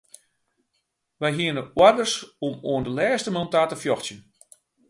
[1.21, 2.15] Wy hiene oarders
[2.47, 4.19] om oan de lêste man ta te fjochtsjen.